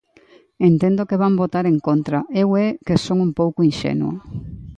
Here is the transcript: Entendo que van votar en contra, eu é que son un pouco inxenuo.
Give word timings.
Entendo 0.69 1.07
que 1.09 1.19
van 1.23 1.39
votar 1.43 1.65
en 1.67 1.77
contra, 1.87 2.19
eu 2.41 2.49
é 2.65 2.67
que 2.85 2.95
son 3.05 3.17
un 3.25 3.31
pouco 3.39 3.59
inxenuo. 3.69 4.13